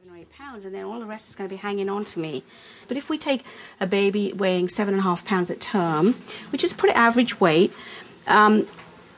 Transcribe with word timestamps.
seven 0.00 0.16
or 0.16 0.18
eight 0.18 0.32
pounds, 0.32 0.64
and 0.64 0.74
then 0.74 0.84
all 0.84 0.98
the 0.98 1.04
rest 1.04 1.28
is 1.28 1.36
going 1.36 1.46
to 1.46 1.52
be 1.52 1.58
hanging 1.58 1.90
on 1.90 2.06
to 2.06 2.18
me. 2.18 2.42
But 2.88 2.96
if 2.96 3.10
we 3.10 3.18
take 3.18 3.44
a 3.80 3.86
baby 3.86 4.32
weighing 4.32 4.66
seven 4.68 4.94
and 4.94 5.00
a 5.00 5.02
half 5.02 5.26
pounds 5.26 5.50
at 5.50 5.60
term, 5.60 6.14
which 6.50 6.64
is 6.64 6.72
pretty 6.72 6.94
average 6.94 7.38
weight, 7.38 7.70
um, 8.26 8.66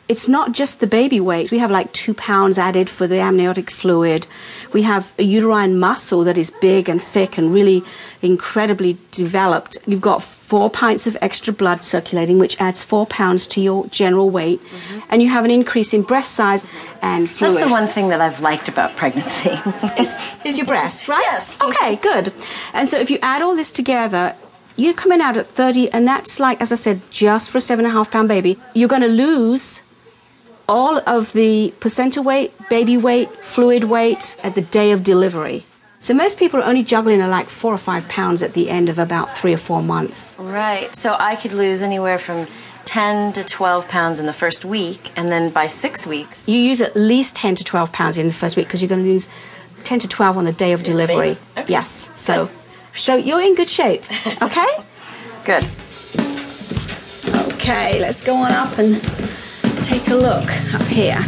it's 0.08 0.26
not 0.26 0.50
just 0.50 0.80
the 0.80 0.88
baby 0.88 1.20
weight. 1.20 1.52
We 1.52 1.58
have 1.58 1.70
like 1.70 1.92
two 1.92 2.14
pounds 2.14 2.58
added 2.58 2.90
for 2.90 3.06
the 3.06 3.20
amniotic 3.20 3.70
fluid. 3.70 4.26
We 4.72 4.82
have 4.82 5.14
a 5.18 5.22
uterine 5.22 5.78
muscle 5.78 6.24
that 6.24 6.36
is 6.36 6.50
big 6.60 6.88
and 6.88 7.00
thick 7.00 7.38
and 7.38 7.54
really 7.54 7.84
incredibly 8.20 8.98
developed. 9.12 9.78
You've 9.86 10.00
got 10.00 10.20
four 10.52 10.68
pints 10.68 11.06
of 11.06 11.16
extra 11.22 11.50
blood 11.50 11.82
circulating, 11.82 12.38
which 12.38 12.60
adds 12.60 12.84
four 12.84 13.06
pounds 13.06 13.46
to 13.46 13.58
your 13.58 13.86
general 13.86 14.28
weight. 14.28 14.60
Mm-hmm. 14.62 15.00
And 15.08 15.22
you 15.22 15.30
have 15.30 15.46
an 15.46 15.50
increase 15.50 15.94
in 15.94 16.02
breast 16.02 16.32
size 16.32 16.66
and 17.00 17.30
fluid. 17.30 17.54
That's 17.54 17.64
the 17.64 17.70
one 17.70 17.86
thing 17.86 18.10
that 18.10 18.20
I've 18.20 18.40
liked 18.40 18.68
about 18.68 18.94
pregnancy. 18.94 19.48
is, 19.98 20.14
is 20.44 20.58
your 20.58 20.66
breast, 20.66 21.08
right? 21.08 21.22
Yes. 21.22 21.58
Okay, 21.58 21.96
good. 21.96 22.34
And 22.74 22.86
so 22.86 22.98
if 22.98 23.10
you 23.10 23.18
add 23.22 23.40
all 23.40 23.56
this 23.56 23.72
together, 23.72 24.36
you're 24.76 24.92
coming 24.92 25.22
out 25.22 25.38
at 25.38 25.46
30, 25.46 25.90
and 25.90 26.06
that's 26.06 26.38
like, 26.38 26.60
as 26.60 26.70
I 26.70 26.74
said, 26.74 27.00
just 27.08 27.50
for 27.50 27.56
a 27.56 27.60
seven 27.62 27.86
and 27.86 27.94
a 27.94 27.96
half 27.96 28.10
pound 28.10 28.28
baby. 28.28 28.58
You're 28.74 28.90
going 28.90 29.00
to 29.00 29.08
lose 29.08 29.80
all 30.68 31.00
of 31.06 31.32
the 31.32 31.72
placenta 31.80 32.20
weight, 32.20 32.52
baby 32.68 32.98
weight, 32.98 33.30
fluid 33.42 33.84
weight 33.84 34.36
at 34.42 34.54
the 34.54 34.60
day 34.60 34.92
of 34.92 35.02
delivery. 35.02 35.64
So 36.02 36.12
most 36.14 36.36
people 36.36 36.58
are 36.60 36.64
only 36.64 36.82
juggling 36.82 37.22
uh, 37.22 37.28
like 37.28 37.48
four 37.48 37.72
or 37.72 37.78
five 37.78 38.08
pounds 38.08 38.42
at 38.42 38.54
the 38.54 38.68
end 38.68 38.88
of 38.88 38.98
about 38.98 39.38
three 39.38 39.54
or 39.54 39.56
four 39.56 39.84
months. 39.84 40.36
Right. 40.36 40.94
So 40.96 41.14
I 41.16 41.36
could 41.36 41.52
lose 41.52 41.80
anywhere 41.80 42.18
from 42.18 42.48
10 42.86 43.34
to 43.34 43.44
12 43.44 43.86
pounds 43.86 44.18
in 44.18 44.26
the 44.26 44.32
first 44.32 44.64
week, 44.64 45.12
and 45.14 45.30
then 45.30 45.50
by 45.50 45.68
six 45.68 46.04
weeks. 46.04 46.48
You 46.48 46.58
use 46.58 46.80
at 46.80 46.96
least 46.96 47.36
10 47.36 47.54
to 47.54 47.64
12 47.64 47.92
pounds 47.92 48.18
in 48.18 48.26
the 48.26 48.34
first 48.34 48.56
week 48.56 48.66
because 48.66 48.82
you're 48.82 48.88
going 48.88 49.04
to 49.04 49.08
lose 49.08 49.28
10 49.84 50.00
to 50.00 50.08
12 50.08 50.38
on 50.38 50.44
the 50.44 50.52
day 50.52 50.72
of 50.72 50.82
delivery. 50.82 51.38
Okay. 51.56 51.66
Yes. 51.68 52.10
So, 52.16 52.50
so 52.96 53.14
you're 53.14 53.40
in 53.40 53.54
good 53.54 53.68
shape. 53.68 54.02
Okay? 54.42 54.66
good. 55.44 55.64
Okay, 57.54 58.00
let's 58.00 58.24
go 58.24 58.34
on 58.34 58.50
up 58.50 58.76
and 58.76 59.00
take 59.84 60.08
a 60.08 60.16
look 60.16 60.50
up 60.74 60.82
here. 60.82 61.20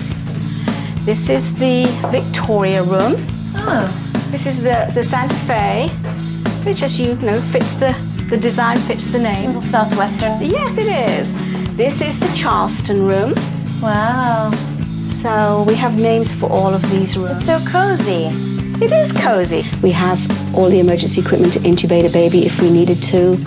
This 1.04 1.28
is 1.30 1.54
the 1.54 1.86
Victoria 2.10 2.82
room. 2.82 3.24
Oh. 3.54 4.03
This 4.34 4.46
is 4.46 4.62
the, 4.64 4.90
the 4.92 5.02
Santa 5.04 5.36
Fe, 5.46 5.86
which 6.64 6.82
as 6.82 6.98
you 6.98 7.14
know 7.14 7.40
fits 7.40 7.74
the, 7.74 7.94
the 8.28 8.36
design 8.36 8.80
fits 8.80 9.06
the 9.06 9.18
name. 9.20 9.46
Little 9.46 9.62
southwestern. 9.62 10.42
Yes, 10.42 10.76
it 10.76 10.88
is. 10.88 11.76
This 11.76 12.00
is 12.00 12.18
the 12.18 12.26
Charleston 12.34 13.06
room. 13.06 13.34
Wow. 13.80 14.50
So 15.22 15.62
we 15.68 15.76
have 15.76 15.94
names 16.00 16.34
for 16.34 16.50
all 16.50 16.74
of 16.74 16.82
these 16.90 17.16
rooms. 17.16 17.48
It's 17.48 17.64
so 17.64 17.70
cozy. 17.70 18.24
It 18.84 18.90
is 18.90 19.12
cozy. 19.12 19.64
We 19.84 19.92
have 19.92 20.18
all 20.52 20.68
the 20.68 20.80
emergency 20.80 21.20
equipment 21.20 21.52
to 21.52 21.60
intubate 21.60 22.04
a 22.04 22.12
baby 22.12 22.44
if 22.44 22.60
we 22.60 22.70
needed 22.70 23.00
to. 23.04 23.38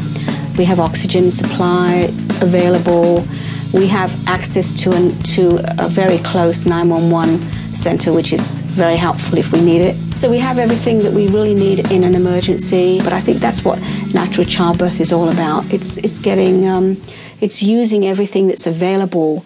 We 0.57 0.63
have 0.63 0.79
oxygen 0.79 1.31
supply 1.31 2.13
available 2.39 3.27
we 3.73 3.87
have 3.87 4.27
access 4.27 4.71
to, 4.83 4.93
an, 4.93 5.21
to 5.23 5.59
a 5.83 5.89
very 5.89 6.19
close 6.19 6.65
911 6.65 7.75
center, 7.75 8.13
which 8.13 8.31
is 8.31 8.61
very 8.61 8.95
helpful 8.95 9.37
if 9.37 9.51
we 9.51 9.61
need 9.61 9.81
it. 9.81 10.06
So 10.17 10.31
we 10.31 10.39
have 10.39 10.57
everything 10.57 10.97
that 11.03 11.13
we 11.13 11.27
really 11.27 11.53
need 11.53 11.91
in 11.91 12.03
an 12.03 12.15
emergency. 12.15 12.99
But 13.03 13.13
I 13.13 13.21
think 13.21 13.37
that's 13.37 13.63
what 13.63 13.79
natural 14.15 14.47
childbirth 14.47 14.99
is 14.99 15.13
all 15.13 15.29
about. 15.29 15.71
It's 15.71 15.99
it's 15.99 16.17
getting 16.17 16.67
um, 16.67 16.99
it's 17.39 17.61
using 17.61 18.03
everything 18.03 18.47
that's 18.47 18.65
available, 18.65 19.45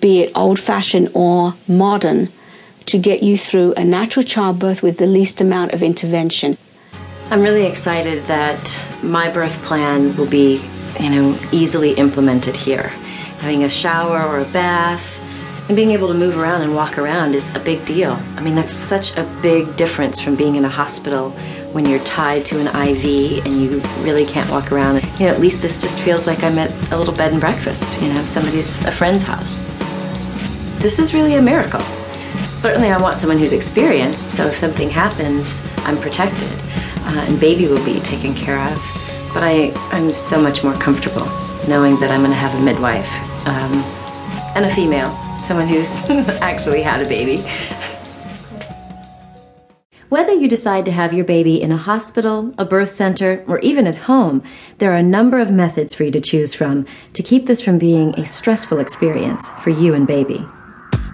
be 0.00 0.20
it 0.20 0.30
old-fashioned 0.36 1.10
or 1.12 1.54
modern, 1.66 2.32
to 2.86 2.98
get 2.98 3.24
you 3.24 3.36
through 3.36 3.74
a 3.74 3.82
natural 3.82 4.24
childbirth 4.24 4.80
with 4.80 4.98
the 4.98 5.08
least 5.08 5.40
amount 5.40 5.74
of 5.74 5.82
intervention. 5.82 6.56
I'm 7.30 7.40
really 7.40 7.66
excited 7.66 8.22
that 8.26 8.80
my 9.02 9.28
birth 9.28 9.60
plan 9.64 10.16
will 10.16 10.30
be, 10.30 10.62
you 11.00 11.10
know, 11.10 11.36
easily 11.50 11.94
implemented 11.94 12.54
here 12.54 12.92
having 13.40 13.64
a 13.64 13.70
shower 13.70 14.22
or 14.22 14.38
a 14.38 14.44
bath, 14.52 15.11
and 15.72 15.76
being 15.78 15.92
able 15.92 16.08
to 16.08 16.12
move 16.12 16.36
around 16.36 16.60
and 16.60 16.74
walk 16.74 16.98
around 16.98 17.34
is 17.34 17.48
a 17.54 17.58
big 17.58 17.82
deal. 17.86 18.10
I 18.36 18.42
mean, 18.42 18.54
that's 18.54 18.74
such 18.74 19.16
a 19.16 19.24
big 19.40 19.74
difference 19.74 20.20
from 20.20 20.36
being 20.36 20.56
in 20.56 20.66
a 20.66 20.68
hospital 20.68 21.30
when 21.72 21.86
you're 21.86 22.04
tied 22.04 22.44
to 22.44 22.60
an 22.60 22.66
IV 22.66 23.46
and 23.46 23.54
you 23.54 23.80
really 24.04 24.26
can't 24.26 24.50
walk 24.50 24.70
around. 24.70 25.02
You 25.18 25.28
know, 25.28 25.32
at 25.32 25.40
least 25.40 25.62
this 25.62 25.80
just 25.80 25.98
feels 25.98 26.26
like 26.26 26.42
I'm 26.42 26.58
at 26.58 26.70
a 26.92 26.98
little 26.98 27.14
bed 27.14 27.32
and 27.32 27.40
breakfast, 27.40 28.02
you 28.02 28.12
know, 28.12 28.22
somebody's 28.26 28.84
a 28.84 28.92
friend's 28.92 29.22
house. 29.22 29.64
This 30.82 30.98
is 30.98 31.14
really 31.14 31.36
a 31.36 31.40
miracle. 31.40 31.80
Certainly, 32.48 32.90
I 32.90 33.00
want 33.00 33.18
someone 33.18 33.38
who's 33.38 33.54
experienced, 33.54 34.30
so 34.30 34.44
if 34.44 34.54
something 34.54 34.90
happens, 34.90 35.62
I'm 35.86 35.96
protected 35.96 36.52
uh, 37.06 37.24
and 37.26 37.40
baby 37.40 37.66
will 37.66 37.82
be 37.82 37.98
taken 38.00 38.34
care 38.34 38.58
of. 38.58 38.76
But 39.32 39.42
I, 39.42 39.72
I'm 39.90 40.12
so 40.12 40.38
much 40.38 40.62
more 40.62 40.74
comfortable 40.74 41.24
knowing 41.66 41.98
that 42.00 42.10
I'm 42.10 42.20
going 42.20 42.30
to 42.30 42.36
have 42.36 42.54
a 42.60 42.62
midwife 42.62 43.10
um, 43.46 43.82
and 44.54 44.66
a 44.66 44.74
female, 44.74 45.18
someone 45.52 45.68
who's 45.68 46.00
actually 46.40 46.80
had 46.80 47.02
a 47.02 47.06
baby. 47.06 47.44
Whether 50.08 50.32
you 50.32 50.48
decide 50.48 50.86
to 50.86 50.92
have 50.92 51.12
your 51.12 51.26
baby 51.26 51.60
in 51.60 51.70
a 51.70 51.76
hospital, 51.76 52.54
a 52.56 52.64
birth 52.64 52.88
center, 52.88 53.44
or 53.46 53.58
even 53.58 53.86
at 53.86 54.08
home, 54.08 54.42
there 54.78 54.92
are 54.92 54.96
a 54.96 55.02
number 55.02 55.38
of 55.38 55.50
methods 55.50 55.92
for 55.92 56.04
you 56.04 56.10
to 56.12 56.22
choose 56.22 56.54
from 56.54 56.86
to 57.12 57.22
keep 57.22 57.44
this 57.44 57.60
from 57.60 57.76
being 57.78 58.18
a 58.18 58.24
stressful 58.24 58.78
experience 58.78 59.50
for 59.62 59.68
you 59.68 59.92
and 59.92 60.06
baby. 60.06 60.38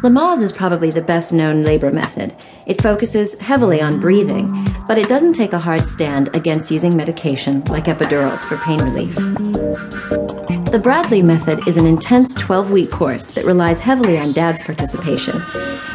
Lamaze 0.05 0.41
is 0.41 0.53
probably 0.53 0.93
the 0.93 1.03
best 1.03 1.33
known 1.33 1.65
labor 1.65 1.91
method. 1.91 2.33
It 2.65 2.81
focuses 2.81 3.41
heavily 3.41 3.83
on 3.83 3.99
breathing, 3.99 4.53
but 4.87 4.99
it 4.99 5.09
doesn't 5.09 5.33
take 5.33 5.53
a 5.53 5.59
hard 5.59 5.85
stand 5.85 6.33
against 6.33 6.71
using 6.71 6.97
medication 6.97 7.65
like 7.65 7.87
epidurals 7.87 8.45
for 8.45 8.57
pain 8.59 8.81
relief. 8.81 10.38
The 10.71 10.79
Bradley 10.79 11.23
method 11.23 11.67
is 11.67 11.79
an 11.79 11.87
intense 11.87 12.35
12 12.35 12.71
week 12.71 12.91
course 12.91 13.31
that 13.31 13.47
relies 13.47 13.81
heavily 13.81 14.19
on 14.19 14.35
dad's 14.35 14.63
participation. 14.63 15.43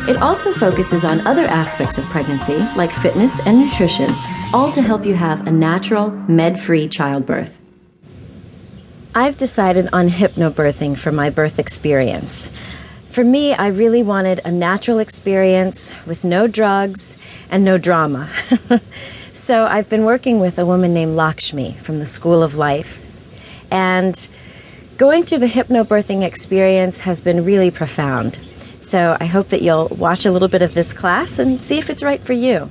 It 0.10 0.18
also 0.18 0.52
focuses 0.52 1.06
on 1.06 1.26
other 1.28 1.46
aspects 1.46 2.00
of 2.00 2.06
pregnancy, 2.06 2.58
like 2.76 2.92
fitness 2.92 3.40
and 3.46 3.60
nutrition, 3.60 4.10
all 4.52 4.72
to 4.72 4.82
help 4.82 5.06
you 5.06 5.14
have 5.14 5.48
a 5.48 5.52
natural, 5.52 6.10
med 6.28 6.60
free 6.60 6.88
childbirth. 6.88 7.62
I've 9.14 9.38
decided 9.38 9.90
on 9.94 10.10
hypnobirthing 10.10 10.98
for 10.98 11.12
my 11.12 11.30
birth 11.30 11.60
experience. 11.60 12.50
For 13.12 13.24
me, 13.24 13.54
I 13.54 13.68
really 13.68 14.02
wanted 14.02 14.42
a 14.44 14.52
natural 14.52 14.98
experience 14.98 15.94
with 16.08 16.24
no 16.24 16.48
drugs 16.48 17.16
and 17.52 17.64
no 17.64 17.78
drama. 17.78 18.28
so 19.34 19.66
I've 19.66 19.88
been 19.88 20.04
working 20.04 20.40
with 20.40 20.58
a 20.58 20.66
woman 20.66 20.96
named 20.96 21.16
Lakshmi 21.16 21.78
from 21.84 22.00
the 22.00 22.08
School 22.08 22.42
of 22.42 22.56
Life. 22.56 23.00
And 23.70 24.28
Going 24.98 25.24
through 25.24 25.40
the 25.40 25.48
hypnobirthing 25.48 26.24
experience 26.24 27.00
has 27.00 27.20
been 27.20 27.44
really 27.44 27.72
profound. 27.72 28.38
So 28.80 29.18
I 29.20 29.26
hope 29.26 29.50
that 29.50 29.64
you'll 29.64 29.88
watch 29.88 30.28
a 30.28 30.32
little 30.32 30.48
bit 30.48 30.62
of 30.62 30.76
this 30.76 30.94
class 30.94 31.40
and 31.40 31.64
see 31.64 31.80
if 31.80 31.90
it's 31.90 32.04
right 32.04 32.22
for 32.22 32.34
you. 32.34 32.70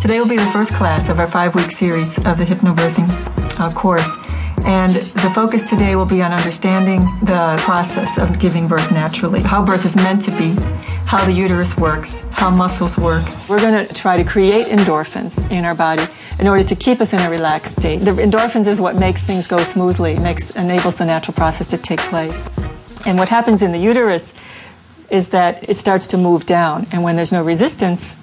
Today 0.00 0.20
will 0.20 0.28
be 0.28 0.36
the 0.36 0.50
first 0.52 0.72
class 0.74 1.08
of 1.08 1.18
our 1.18 1.26
five 1.26 1.56
week 1.56 1.72
series 1.72 2.16
of 2.18 2.38
the 2.38 2.44
hypnobirthing 2.44 3.10
uh, 3.58 3.72
course. 3.72 4.08
And 4.64 4.94
the 4.94 5.30
focus 5.34 5.64
today 5.64 5.96
will 5.96 6.06
be 6.06 6.22
on 6.22 6.32
understanding 6.32 7.00
the 7.22 7.56
process 7.62 8.16
of 8.16 8.38
giving 8.38 8.68
birth 8.68 8.92
naturally, 8.92 9.42
how 9.42 9.64
birth 9.64 9.84
is 9.84 9.96
meant 9.96 10.22
to 10.22 10.30
be, 10.38 10.54
how 11.04 11.24
the 11.24 11.32
uterus 11.32 11.76
works, 11.76 12.22
how 12.44 12.50
muscles 12.50 12.98
work. 12.98 13.24
We're 13.48 13.58
going 13.58 13.86
to 13.86 13.94
try 13.94 14.18
to 14.18 14.24
create 14.24 14.66
endorphins 14.66 15.50
in 15.50 15.64
our 15.64 15.74
body 15.74 16.06
in 16.38 16.46
order 16.46 16.62
to 16.62 16.76
keep 16.76 17.00
us 17.00 17.14
in 17.14 17.20
a 17.20 17.30
relaxed 17.30 17.78
state. 17.78 18.04
The 18.04 18.10
endorphins 18.10 18.66
is 18.66 18.82
what 18.82 18.96
makes 18.96 19.22
things 19.22 19.46
go 19.46 19.64
smoothly, 19.64 20.18
makes 20.18 20.50
enables 20.50 20.98
the 20.98 21.06
natural 21.06 21.34
process 21.34 21.68
to 21.68 21.78
take 21.78 22.00
place. 22.00 22.50
And 23.06 23.16
what 23.16 23.30
happens 23.30 23.62
in 23.62 23.72
the 23.72 23.78
uterus 23.78 24.34
is 25.08 25.30
that 25.30 25.66
it 25.70 25.76
starts 25.78 26.06
to 26.08 26.18
move 26.18 26.44
down, 26.44 26.86
and 26.92 27.02
when 27.02 27.16
there's 27.16 27.32
no 27.32 27.42
resistance 27.42 28.14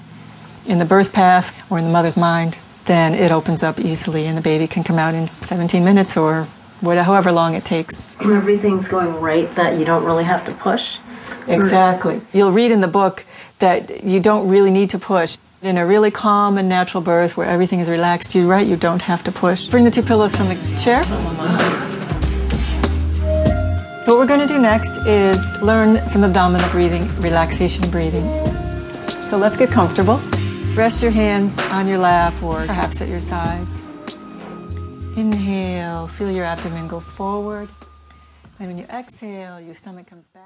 in 0.67 0.77
the 0.77 0.85
birth 0.85 1.13
path 1.13 1.51
or 1.71 1.79
in 1.79 1.85
the 1.85 1.91
mother's 1.91 2.15
mind, 2.15 2.59
then 2.85 3.15
it 3.15 3.31
opens 3.31 3.63
up 3.63 3.79
easily 3.79 4.27
and 4.27 4.37
the 4.37 4.41
baby 4.43 4.67
can 4.67 4.83
come 4.83 4.99
out 4.99 5.15
in 5.15 5.29
17 5.41 5.83
minutes 5.83 6.15
or 6.15 6.43
whatever, 6.79 7.05
however 7.05 7.31
long 7.31 7.55
it 7.55 7.65
takes. 7.65 8.05
Everything's 8.21 8.87
going 8.87 9.15
right 9.15 9.55
that 9.55 9.79
you 9.79 9.85
don't 9.85 10.03
really 10.03 10.25
have 10.25 10.45
to 10.45 10.53
push. 10.53 10.99
Exactly. 11.47 12.21
You'll 12.33 12.51
read 12.51 12.71
in 12.71 12.81
the 12.81 12.87
book 12.87 13.25
that 13.59 14.03
you 14.03 14.19
don't 14.19 14.47
really 14.47 14.71
need 14.71 14.89
to 14.91 14.99
push. 14.99 15.37
In 15.61 15.77
a 15.77 15.85
really 15.85 16.09
calm 16.09 16.57
and 16.57 16.67
natural 16.67 17.03
birth 17.03 17.37
where 17.37 17.47
everything 17.47 17.79
is 17.79 17.87
relaxed, 17.87 18.33
you're 18.33 18.47
right, 18.47 18.65
you 18.65 18.75
don't 18.75 19.03
have 19.03 19.23
to 19.25 19.31
push. 19.31 19.67
Bring 19.67 19.83
the 19.83 19.91
two 19.91 20.01
pillows 20.01 20.35
from 20.35 20.49
the 20.49 20.55
chair. 20.81 21.03
What 24.05 24.17
we're 24.17 24.25
going 24.25 24.41
to 24.41 24.47
do 24.47 24.57
next 24.57 24.97
is 25.05 25.39
learn 25.61 26.05
some 26.07 26.23
abdominal 26.23 26.67
breathing, 26.71 27.07
relaxation 27.21 27.87
breathing. 27.91 28.25
So 29.27 29.37
let's 29.37 29.55
get 29.55 29.69
comfortable. 29.69 30.17
Rest 30.73 31.03
your 31.03 31.11
hands 31.11 31.59
on 31.69 31.87
your 31.87 31.99
lap 31.99 32.33
or 32.41 32.65
perhaps 32.65 32.99
at 32.99 33.09
your 33.09 33.19
sides. 33.19 33.83
Inhale, 35.15 36.07
feel 36.07 36.31
your 36.31 36.45
abdomen 36.45 36.87
go 36.87 36.99
forward. 36.99 37.69
And 38.57 38.67
when 38.67 38.77
you 38.79 38.85
exhale, 38.85 39.61
your 39.61 39.75
stomach 39.75 40.07
comes 40.07 40.27
back. 40.29 40.41